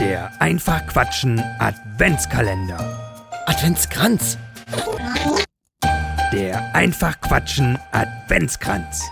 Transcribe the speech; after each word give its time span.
Der 0.00 0.32
einfach 0.40 0.86
quatschen 0.86 1.38
Adventskalender. 1.58 2.78
Adventskranz. 3.44 4.38
Der 6.32 6.74
einfach 6.74 7.20
quatschen 7.20 7.78
Adventskranz. 7.92 9.02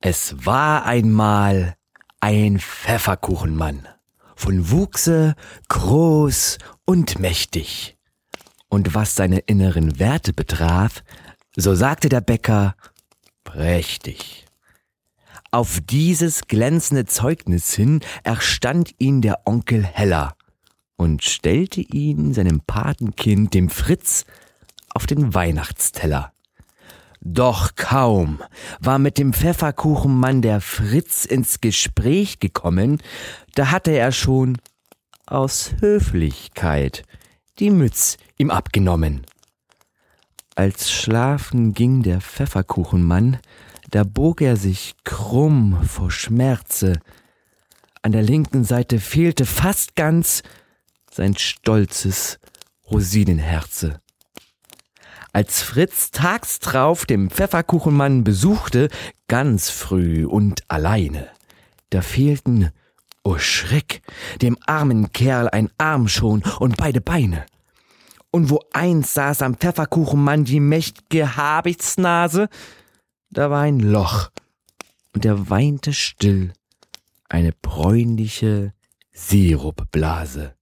Es 0.00 0.34
war 0.46 0.86
einmal 0.86 1.74
ein 2.20 2.60
Pfefferkuchenmann, 2.60 3.86
von 4.36 4.70
Wuchse 4.70 5.34
groß 5.68 6.56
und 6.86 7.18
mächtig. 7.18 7.98
Und 8.70 8.94
was 8.94 9.16
seine 9.16 9.40
inneren 9.40 9.98
Werte 9.98 10.32
betraf, 10.32 11.02
so 11.56 11.74
sagte 11.74 12.08
der 12.08 12.20
Bäcker, 12.20 12.74
prächtig. 13.44 14.46
Auf 15.50 15.80
dieses 15.80 16.42
glänzende 16.46 17.06
Zeugnis 17.06 17.74
hin 17.74 18.00
erstand 18.22 18.94
ihn 18.98 19.20
der 19.20 19.46
Onkel 19.46 19.84
Heller 19.84 20.36
und 20.96 21.24
stellte 21.24 21.80
ihn 21.80 22.34
seinem 22.34 22.60
Patenkind, 22.60 23.54
dem 23.54 23.68
Fritz, 23.68 24.26
auf 24.94 25.06
den 25.06 25.34
Weihnachtsteller. 25.34 26.32
Doch 27.20 27.74
kaum 27.74 28.40
war 28.80 28.98
mit 28.98 29.18
dem 29.18 29.32
Pfefferkuchenmann 29.32 30.42
der 30.42 30.60
Fritz 30.60 31.24
ins 31.24 31.60
Gespräch 31.60 32.38
gekommen, 32.38 33.02
da 33.54 33.70
hatte 33.70 33.90
er 33.90 34.12
schon 34.12 34.58
aus 35.26 35.72
Höflichkeit 35.80 37.02
die 37.58 37.70
Mütz 37.70 38.16
ihm 38.38 38.50
abgenommen. 38.50 39.26
Als 40.54 40.90
schlafen 40.90 41.72
ging 41.72 42.02
der 42.02 42.20
Pfefferkuchenmann, 42.20 43.38
da 43.90 44.04
bog 44.04 44.40
er 44.40 44.56
sich 44.56 44.94
krumm 45.04 45.82
vor 45.84 46.10
Schmerze. 46.10 47.00
An 48.02 48.12
der 48.12 48.22
linken 48.22 48.64
Seite 48.64 49.00
fehlte 49.00 49.46
fast 49.46 49.96
ganz 49.96 50.42
sein 51.10 51.36
stolzes 51.36 52.38
Rosinenherze. 52.90 54.00
Als 55.32 55.62
Fritz 55.62 56.10
tags 56.10 56.58
drauf 56.58 57.06
den 57.06 57.30
Pfefferkuchenmann 57.30 58.24
besuchte, 58.24 58.88
ganz 59.28 59.70
früh 59.70 60.26
und 60.26 60.64
alleine, 60.68 61.28
da 61.90 62.02
fehlten, 62.02 62.70
oh 63.22 63.38
Schreck, 63.38 64.02
dem 64.42 64.58
armen 64.66 65.12
Kerl 65.12 65.48
ein 65.48 65.70
Arm 65.78 66.08
schon 66.08 66.42
und 66.58 66.76
beide 66.76 67.00
Beine. 67.00 67.46
Und 68.30 68.50
wo 68.50 68.60
eins 68.72 69.14
saß 69.14 69.42
am 69.42 69.56
Pfefferkuchenmann 69.56 70.44
die 70.44 70.60
mächtige 70.60 71.36
Habichtsnase, 71.36 72.48
da 73.30 73.50
war 73.50 73.62
ein 73.62 73.80
Loch, 73.80 74.30
und 75.14 75.24
er 75.24 75.50
weinte 75.50 75.92
still, 75.92 76.52
eine 77.28 77.52
bräunliche 77.52 78.72
Sirupblase. 79.12 80.54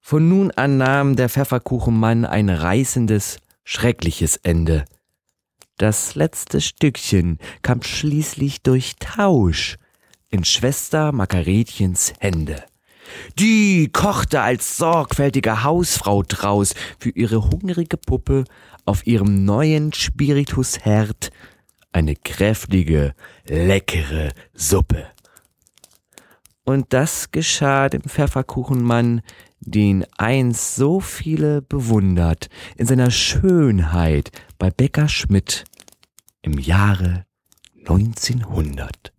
Von 0.00 0.28
nun 0.28 0.50
an 0.50 0.76
nahm 0.76 1.16
der 1.16 1.28
Pfefferkuchenmann 1.28 2.24
ein 2.24 2.50
reißendes, 2.50 3.38
schreckliches 3.64 4.36
Ende. 4.36 4.84
Das 5.78 6.14
letzte 6.14 6.60
Stückchen 6.60 7.38
kam 7.62 7.82
schließlich 7.82 8.62
durch 8.62 8.96
Tausch 9.00 9.78
in 10.28 10.44
Schwester 10.44 11.12
Margaretchens 11.12 12.12
Hände. 12.18 12.64
Die 13.38 13.88
kochte 13.92 14.40
als 14.40 14.76
sorgfältige 14.76 15.62
Hausfrau 15.64 16.22
draus 16.22 16.74
für 16.98 17.10
ihre 17.10 17.42
hungrige 17.42 17.96
Puppe 17.96 18.44
auf 18.84 19.06
ihrem 19.06 19.44
neuen 19.44 19.92
Spiritusherd 19.92 21.30
eine 21.92 22.16
kräftige, 22.16 23.14
leckere 23.46 24.32
Suppe. 24.52 25.06
Und 26.64 26.92
das 26.92 27.30
geschah 27.30 27.88
dem 27.88 28.02
Pfefferkuchenmann, 28.02 29.22
den 29.60 30.04
einst 30.16 30.76
so 30.76 31.00
viele 31.00 31.62
bewundert, 31.62 32.48
in 32.76 32.86
seiner 32.86 33.10
Schönheit 33.10 34.30
bei 34.58 34.70
Bäcker 34.70 35.08
Schmidt 35.08 35.64
im 36.42 36.58
Jahre 36.58 37.26
1900. 37.80 39.13